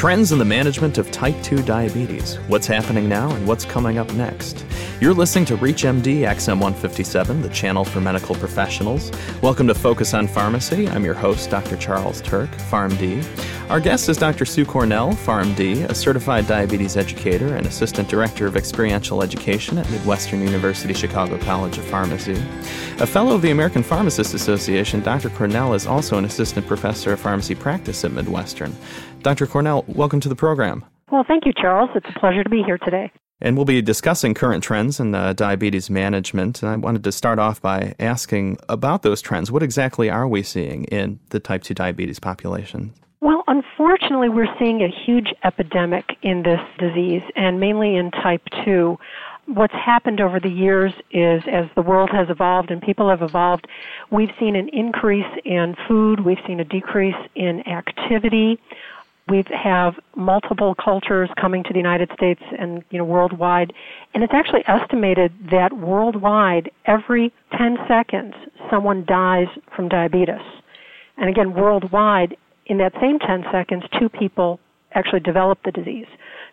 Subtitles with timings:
[0.00, 2.36] Trends in the management of type 2 diabetes.
[2.48, 4.64] What's happening now and what's coming up next.
[4.98, 9.12] You're listening to ReachMD XM 157, the channel for medical professionals.
[9.42, 10.88] Welcome to Focus on Pharmacy.
[10.88, 11.76] I'm your host, Dr.
[11.76, 13.22] Charles Turck, PharmD.
[13.68, 14.46] Our guest is Dr.
[14.46, 20.40] Sue Cornell, PharmD, a certified diabetes educator and assistant director of experiential education at Midwestern
[20.40, 22.42] University Chicago College of Pharmacy.
[23.00, 25.30] A fellow of the American Pharmacists Association, Dr.
[25.30, 28.76] Cornell is also an assistant professor of pharmacy practice at Midwestern.
[29.22, 29.46] Dr.
[29.46, 30.84] Cornell, welcome to the program.
[31.10, 31.88] Well, thank you, Charles.
[31.94, 33.10] It's a pleasure to be here today.
[33.40, 36.62] And we'll be discussing current trends in uh, diabetes management.
[36.62, 39.50] And I wanted to start off by asking about those trends.
[39.50, 42.92] What exactly are we seeing in the type 2 diabetes population?
[43.22, 48.98] Well, unfortunately, we're seeing a huge epidemic in this disease, and mainly in type 2
[49.54, 53.66] what's happened over the years is as the world has evolved and people have evolved,
[54.10, 58.58] we've seen an increase in food, we've seen a decrease in activity,
[59.28, 63.72] we have multiple cultures coming to the United States and you know worldwide,
[64.14, 68.34] and it's actually estimated that worldwide, every 10 seconds,
[68.70, 70.40] someone dies from diabetes.
[71.16, 72.36] And again, worldwide,
[72.66, 74.58] in that same 10 seconds, two people
[74.92, 76.06] actually develop the disease.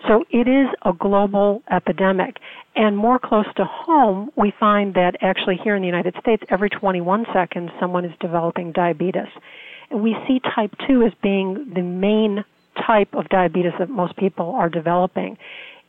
[0.08, 2.38] So it is a global epidemic.
[2.76, 6.70] And more close to home, we find that actually here in the United States, every
[6.70, 9.30] 21 seconds, someone is developing diabetes.
[9.90, 12.44] And we see type 2 as being the main
[12.86, 15.38] type of diabetes that most people are developing.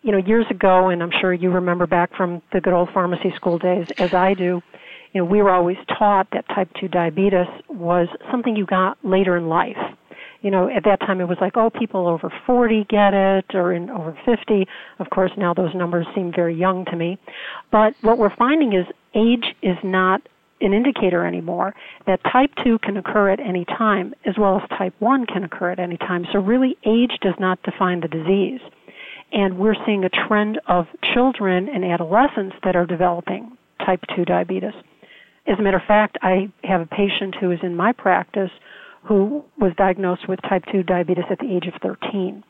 [0.02, 3.32] You know, years ago, and I'm sure you remember back from the good old pharmacy
[3.36, 4.62] school days, as I do,
[5.12, 9.36] you know, we were always taught that type 2 diabetes was something you got later
[9.36, 9.76] in life.
[10.41, 13.72] You know, at that time it was like, oh, people over 40 get it, or
[13.72, 14.69] in over 50.
[14.98, 17.19] Of course, now those numbers seem very young to me.
[17.72, 20.22] But what we're finding is age is not
[20.61, 21.75] an indicator anymore
[22.06, 25.70] that type 2 can occur at any time as well as type 1 can occur
[25.70, 26.27] at any time.
[26.33, 28.61] So really age does not define the disease.
[29.31, 34.72] And we're seeing a trend of children and adolescents that are developing type 2 diabetes.
[35.47, 38.50] As a matter of fact, I have a patient who is in my practice
[39.08, 42.44] who was diagnosed with type 2 diabetes at the age of 13.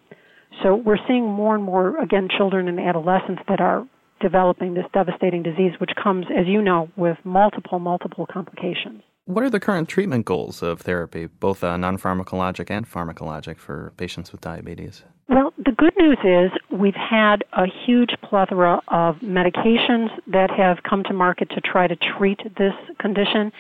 [0.62, 3.86] So we're seeing more and more, again, children and adolescents that are
[4.20, 9.02] developing this devastating disease, which comes, as you know, with multiple, multiple complications.
[9.26, 13.92] What are the current treatment goals of therapy, both uh, non pharmacologic and pharmacologic, for
[13.98, 15.04] patients with diabetes?
[15.28, 21.02] Well, the good news is we've had a huge plethora of medications that have come
[21.04, 23.52] to market to try to treat this condition.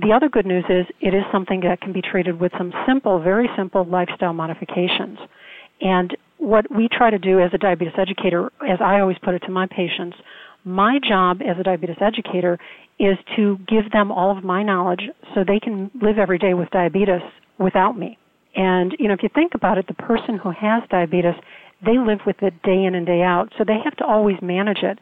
[0.00, 3.20] The other good news is it is something that can be treated with some simple,
[3.20, 5.18] very simple lifestyle modifications.
[5.80, 9.40] And what we try to do as a diabetes educator, as I always put it
[9.40, 10.16] to my patients,
[10.64, 12.58] my job as a diabetes educator
[13.00, 15.02] is to give them all of my knowledge
[15.34, 17.22] so they can live every day with diabetes
[17.58, 18.18] without me.
[18.54, 21.34] And, you know, if you think about it, the person who has diabetes,
[21.84, 24.82] they live with it day in and day out, so they have to always manage
[24.82, 24.98] it.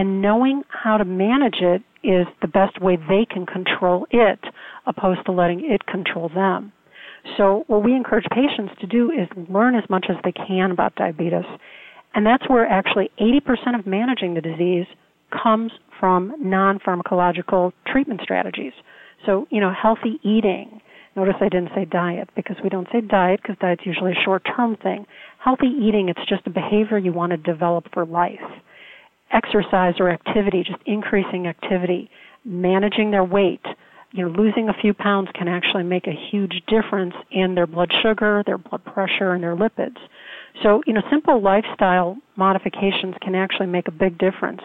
[0.00, 4.38] And knowing how to manage it is the best way they can control it,
[4.86, 6.72] opposed to letting it control them.
[7.36, 10.94] So what we encourage patients to do is learn as much as they can about
[10.94, 11.44] diabetes.
[12.14, 14.86] And that's where actually 80% of managing the disease
[15.30, 18.72] comes from non-pharmacological treatment strategies.
[19.26, 20.80] So, you know, healthy eating.
[21.14, 24.78] Notice I didn't say diet because we don't say diet because diet's usually a short-term
[24.82, 25.04] thing.
[25.44, 28.40] Healthy eating, it's just a behavior you want to develop for life.
[29.32, 32.10] Exercise or activity, just increasing activity.
[32.44, 33.64] Managing their weight
[34.12, 37.92] you know, losing a few pounds can actually make a huge difference in their blood
[38.02, 39.98] sugar, their blood pressure, and their lipids.
[40.62, 44.62] So, you know, simple lifestyle modifications can actually make a big difference.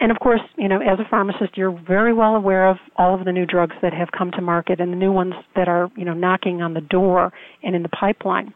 [0.00, 3.24] And of course, you know, as a pharmacist, you're very well aware of all of
[3.24, 6.04] the new drugs that have come to market and the new ones that are, you
[6.04, 7.32] know, knocking on the door
[7.62, 8.52] and in the pipeline.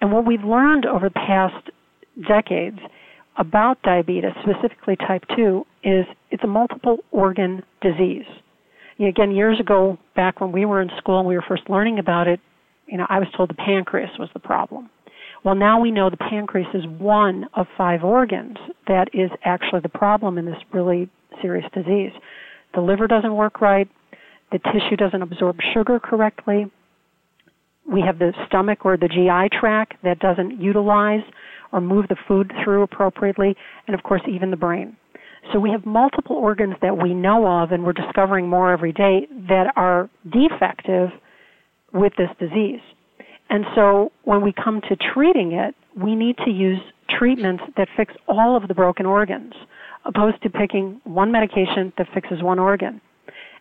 [0.00, 1.70] And what we've learned over the past
[2.26, 2.78] decades
[3.40, 8.26] about diabetes, specifically type 2, is it's a multiple organ disease
[9.08, 12.28] again, years ago, back when we were in school and we were first learning about
[12.28, 12.40] it,
[12.86, 14.90] you know, I was told the pancreas was the problem.
[15.44, 18.58] Well, now we know the pancreas is one of five organs
[18.88, 21.08] that is actually the problem in this really
[21.40, 22.12] serious disease.
[22.74, 23.88] The liver doesn't work right.
[24.52, 26.70] The tissue doesn't absorb sugar correctly.
[27.90, 31.22] We have the stomach or the GI tract that doesn't utilize
[31.72, 33.56] or move the food through appropriately,
[33.86, 34.96] and of course, even the brain.
[35.52, 39.26] So we have multiple organs that we know of, and we're discovering more every day
[39.48, 41.10] that are defective
[41.92, 42.80] with this disease.
[43.48, 48.14] And so when we come to treating it, we need to use treatments that fix
[48.28, 49.54] all of the broken organs,
[50.04, 53.00] opposed to picking one medication that fixes one organ.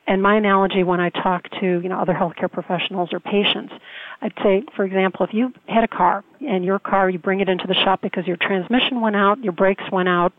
[0.06, 3.74] And my analogy when I talk to, you know, other healthcare professionals or patients,
[4.22, 7.50] I'd say, for example, if you had a car and your car, you bring it
[7.50, 10.34] into the shop because your transmission went out, your brakes went out,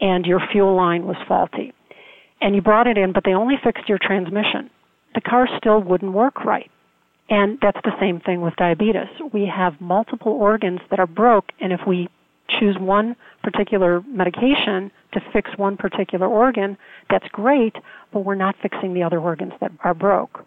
[0.00, 1.72] and your fuel line was faulty.
[2.40, 4.70] And you brought it in, but they only fixed your transmission.
[5.14, 6.70] The car still wouldn't work right.
[7.28, 9.08] And that's the same thing with diabetes.
[9.32, 12.08] We have multiple organs that are broke, and if we
[12.48, 16.76] choose one particular medication to fix one particular organ,
[17.10, 17.74] that's great,
[18.12, 20.44] but we're not fixing the other organs that are broke.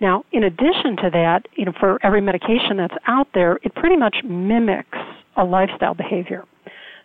[0.00, 3.96] Now, in addition to that, you know, for every medication that's out there, it pretty
[3.96, 4.98] much mimics
[5.36, 6.44] a lifestyle behavior.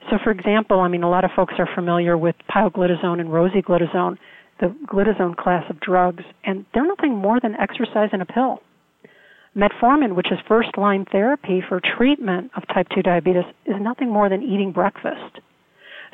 [0.09, 4.17] So, for example, I mean, a lot of folks are familiar with pioglitazone and rosiglitazone,
[4.59, 8.61] the glitazone class of drugs, and they're nothing more than exercise in a pill.
[9.55, 14.27] Metformin, which is first line therapy for treatment of type 2 diabetes, is nothing more
[14.29, 15.39] than eating breakfast.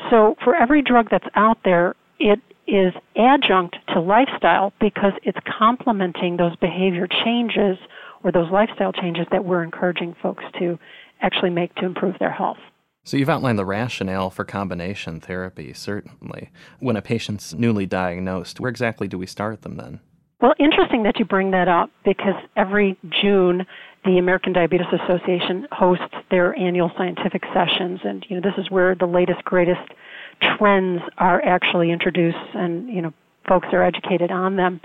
[0.09, 2.39] So, for every drug that's out there, it
[2.69, 7.77] is adjunct to lifestyle because it's complementing those behavior changes
[8.23, 10.77] or those lifestyle changes that we're encouraging folks to
[11.21, 12.57] actually make to improve their health.
[13.03, 16.51] So, you've outlined the rationale for combination therapy, certainly.
[16.79, 20.01] When a patient's newly diagnosed, where exactly do we start them then?
[20.41, 23.65] Well, interesting that you bring that up because every June
[24.05, 28.95] the American Diabetes Association hosts their annual scientific sessions and you know this is where
[28.95, 29.91] the latest greatest
[30.41, 33.13] trends are actually introduced and you know
[33.47, 34.81] folks are educated on them.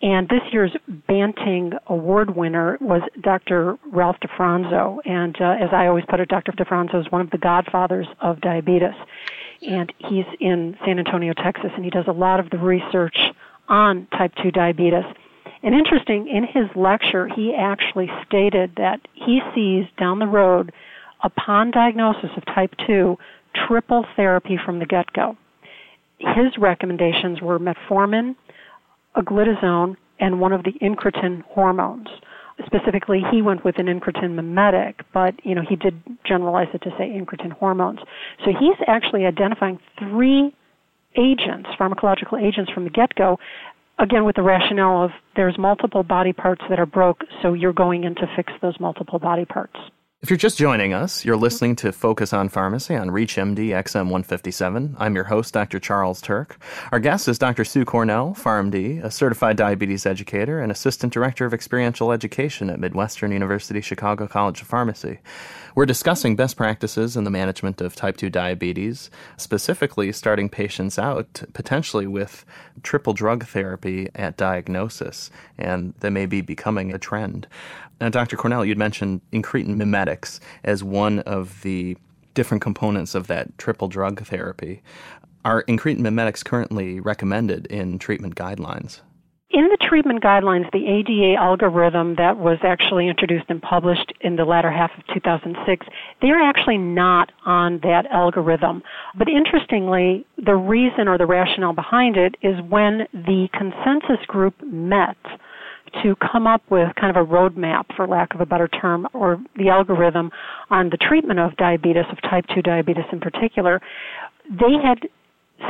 [0.00, 0.74] And this year's
[1.08, 3.76] Banting Award winner was Dr.
[3.90, 4.98] Ralph DeFronzo.
[5.04, 6.52] And uh, as I always put it, Dr.
[6.52, 8.94] DeFronzo is one of the godfathers of diabetes.
[9.66, 13.18] And he's in San Antonio, Texas, and he does a lot of the research
[13.68, 15.04] on type 2 diabetes.
[15.64, 20.72] And interesting, in his lecture, he actually stated that he sees down the road,
[21.22, 23.18] upon diagnosis of type 2,
[23.66, 25.36] triple therapy from the get go.
[26.18, 28.36] His recommendations were metformin,
[29.14, 32.08] a glitazone, and one of the incretin hormones.
[32.66, 36.90] Specifically, he went with an incretin mimetic, but you know he did generalize it to
[36.98, 38.00] say incretin hormones.
[38.44, 40.54] So he's actually identifying three
[41.16, 43.38] agents, pharmacological agents from the get-go,
[43.98, 48.04] again with the rationale of there's multiple body parts that are broke, so you're going
[48.04, 49.76] in to fix those multiple body parts.
[50.20, 51.44] If you're just joining us, you're mm-hmm.
[51.44, 54.96] listening to Focus on Pharmacy on ReachMD XM 157.
[54.98, 55.78] I'm your host, Dr.
[55.78, 56.56] Charles Turck.
[56.90, 57.64] Our guest is Dr.
[57.64, 63.30] Sue Cornell, PharmD, a certified diabetes educator and assistant director of experiential education at Midwestern
[63.30, 65.20] University Chicago College of Pharmacy.
[65.76, 71.44] We're discussing best practices in the management of type 2 diabetes, specifically starting patients out
[71.52, 72.44] potentially with
[72.82, 77.46] triple drug therapy at diagnosis, and that may be becoming a trend.
[78.00, 78.36] Now, Dr.
[78.36, 79.76] Cornell, you'd mentioned incretin
[80.64, 81.96] as one of the
[82.34, 84.82] different components of that triple drug therapy.
[85.44, 89.00] Are incretin mimetics currently recommended in treatment guidelines?
[89.50, 94.44] In the treatment guidelines, the ADA algorithm that was actually introduced and published in the
[94.44, 95.86] latter half of 2006,
[96.20, 98.82] they're actually not on that algorithm.
[99.16, 105.16] But interestingly, the reason or the rationale behind it is when the consensus group met
[106.02, 109.40] to come up with kind of a roadmap, for lack of a better term, or
[109.56, 110.30] the algorithm
[110.70, 113.80] on the treatment of diabetes, of type 2 diabetes in particular,
[114.50, 115.08] they had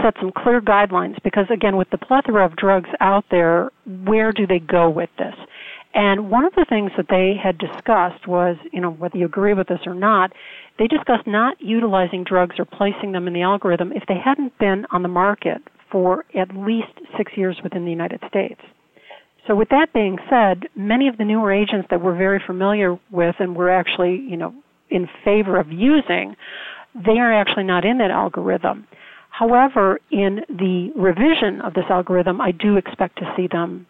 [0.02, 3.70] set some clear guidelines because, again, with the plethora of drugs out there,
[4.04, 5.34] where do they go with this?
[5.94, 9.54] And one of the things that they had discussed was, you know, whether you agree
[9.54, 10.32] with this or not,
[10.78, 14.86] they discussed not utilizing drugs or placing them in the algorithm if they hadn't been
[14.90, 18.60] on the market for at least six years within the United States.
[19.48, 23.34] So with that being said, many of the newer agents that we're very familiar with
[23.38, 24.54] and we're actually, you know,
[24.90, 26.36] in favor of using,
[26.94, 28.86] they are actually not in that algorithm.
[29.30, 33.86] However, in the revision of this algorithm, I do expect to see them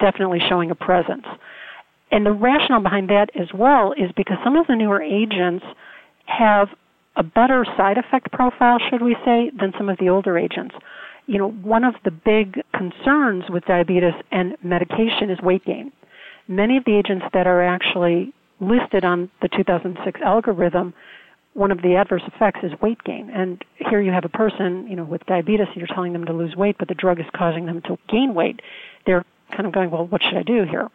[0.00, 1.26] definitely showing a presence.
[2.10, 5.64] And the rationale behind that as well is because some of the newer agents
[6.24, 6.68] have
[7.16, 10.74] a better side effect profile, should we say, than some of the older agents
[11.30, 15.92] you know, one of the big concerns with diabetes and medication is weight gain.
[16.48, 20.92] Many of the agents that are actually listed on the 2006 algorithm,
[21.54, 23.30] one of the adverse effects is weight gain.
[23.30, 26.56] And here you have a person, you know, with diabetes, you're telling them to lose
[26.56, 28.58] weight, but the drug is causing them to gain weight.
[29.06, 30.88] They're kind of going, well, what should I do here?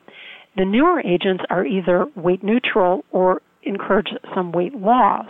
[0.58, 5.30] The newer agents are either weight neutral or encourage some weight loss.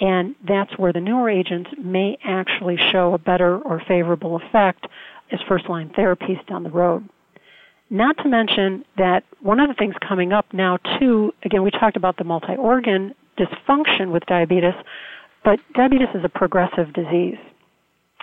[0.00, 4.86] And that's where the newer agents may actually show a better or favorable effect
[5.30, 7.08] as first line therapies down the road.
[7.90, 11.96] Not to mention that one of the things coming up now too, again we talked
[11.96, 14.74] about the multi-organ dysfunction with diabetes,
[15.44, 17.38] but diabetes is a progressive disease.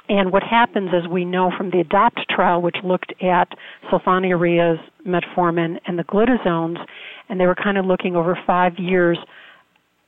[0.10, 3.48] And what happens, as we know from the ADOPT trial, which looked at
[3.90, 6.86] sulfonylureas, metformin, and the glitazones,
[7.30, 9.18] and they were kind of looking over five years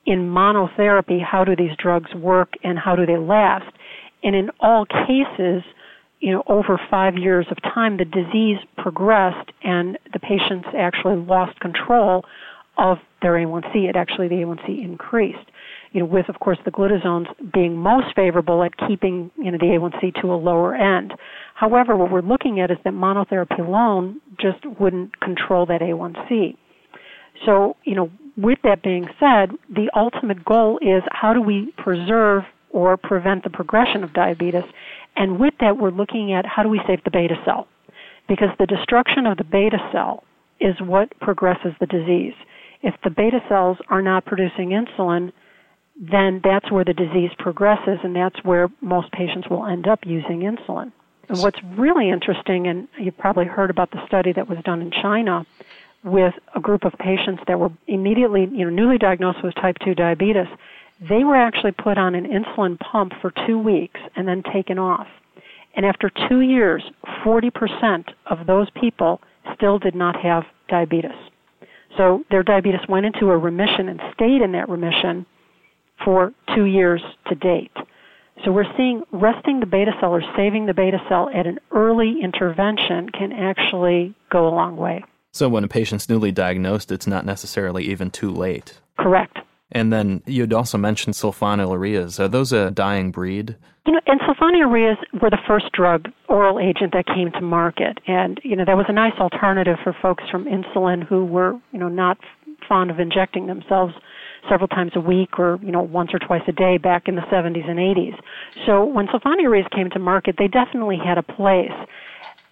[0.05, 3.71] in monotherapy, how do these drugs work and how do they last?
[4.23, 5.63] And in all cases,
[6.19, 11.59] you know, over five years of time, the disease progressed and the patients actually lost
[11.59, 12.23] control
[12.77, 13.89] of their A1C.
[13.89, 15.49] It actually, the A1C increased.
[15.91, 19.65] You know, with of course the glitazones being most favorable at keeping, you know, the
[19.65, 21.13] A1C to a lower end.
[21.53, 26.55] However, what we're looking at is that monotherapy alone just wouldn't control that A1C.
[27.45, 32.43] So, you know, with that being said, the ultimate goal is how do we preserve
[32.71, 34.63] or prevent the progression of diabetes?
[35.15, 37.67] And with that, we're looking at how do we save the beta cell?
[38.27, 40.23] Because the destruction of the beta cell
[40.59, 42.33] is what progresses the disease.
[42.81, 45.31] If the beta cells are not producing insulin,
[45.95, 50.39] then that's where the disease progresses, and that's where most patients will end up using
[50.41, 50.91] insulin.
[51.29, 54.91] And what's really interesting, and you've probably heard about the study that was done in
[54.91, 55.45] China
[56.03, 59.95] with a group of patients that were immediately, you know, newly diagnosed with type 2
[59.95, 60.47] diabetes,
[60.99, 65.07] they were actually put on an insulin pump for two weeks and then taken off.
[65.75, 66.83] And after two years,
[67.25, 69.21] 40% of those people
[69.55, 71.11] still did not have diabetes.
[71.97, 75.25] So their diabetes went into a remission and stayed in that remission
[76.03, 77.71] for two years to date.
[78.43, 82.21] So we're seeing resting the beta cell or saving the beta cell at an early
[82.21, 85.03] intervention can actually go a long way.
[85.33, 88.79] So when a patient's newly diagnosed, it's not necessarily even too late.
[88.99, 89.39] Correct.
[89.71, 92.19] And then you'd also mentioned sulfonylureas.
[92.19, 93.55] Are those a dying breed?
[93.87, 98.39] You know, and sulfonylureas were the first drug oral agent that came to market, and
[98.43, 101.89] you know that was a nice alternative for folks from insulin who were you know
[101.89, 102.17] not
[102.69, 103.93] fond of injecting themselves
[104.47, 107.21] several times a week or you know once or twice a day back in the
[107.23, 108.15] 70s and 80s.
[108.65, 111.71] So when sulfonylureas came to market, they definitely had a place.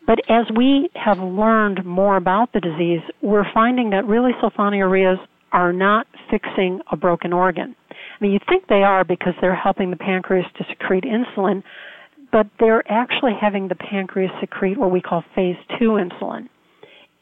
[0.07, 5.17] But as we have learned more about the disease, we're finding that really sulfonylureas
[5.51, 7.75] are not fixing a broken organ.
[7.89, 11.63] I mean, you'd think they are because they're helping the pancreas to secrete insulin,
[12.31, 16.47] but they're actually having the pancreas secrete what we call phase 2 insulin.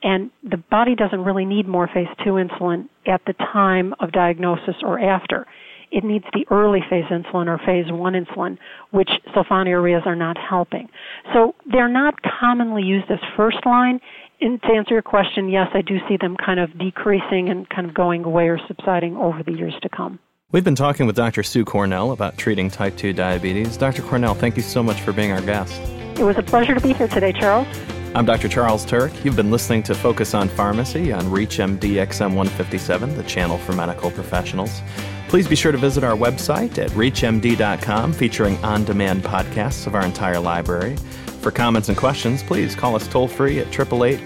[0.02, 4.76] And the body doesn't really need more phase 2 insulin at the time of diagnosis
[4.84, 5.46] or after.
[5.92, 8.58] It needs the early phase insulin or phase 1 insulin,
[8.92, 10.88] which sulfonylureas are not helping.
[11.34, 14.00] So they're not commonly used as first line.
[14.42, 17.88] And to answer your question, yes, I do see them kind of decreasing and kind
[17.88, 20.20] of going away or subsiding over the years to come.
[20.52, 21.44] We've been talking with Dr.
[21.44, 23.78] Sue Cornell about treating type 2 diabetes.
[23.78, 24.02] Dr.
[24.02, 25.80] Cornell, thank you so much for being our guest.
[26.20, 27.68] It was a pleasure to be here today, Charles.
[28.16, 28.50] I'm Dr.
[28.50, 29.24] Charles Turck.
[29.24, 34.10] You've been listening to Focus on Pharmacy on ReachMD XM 157, the channel for medical
[34.10, 34.82] professionals.
[35.28, 40.04] Please be sure to visit our website at reachmd.com featuring on demand podcasts of our
[40.04, 40.96] entire library.
[41.42, 44.20] For comments and questions, please call us toll free at 888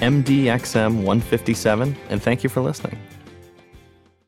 [0.00, 2.98] MDXM 157, and thank you for listening.